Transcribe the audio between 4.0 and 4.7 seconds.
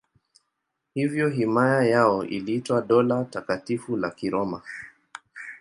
Kiroma.